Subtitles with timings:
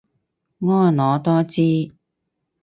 [0.59, 1.91] 婀娜多姿